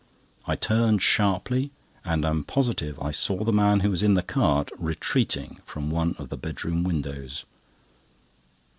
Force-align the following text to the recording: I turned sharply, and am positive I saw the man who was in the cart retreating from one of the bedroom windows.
I 0.47 0.55
turned 0.55 1.03
sharply, 1.03 1.69
and 2.03 2.25
am 2.25 2.43
positive 2.43 2.99
I 2.99 3.11
saw 3.11 3.43
the 3.43 3.53
man 3.53 3.81
who 3.81 3.91
was 3.91 4.01
in 4.01 4.15
the 4.15 4.23
cart 4.23 4.71
retreating 4.79 5.59
from 5.63 5.91
one 5.91 6.15
of 6.17 6.29
the 6.29 6.37
bedroom 6.37 6.83
windows. 6.83 7.45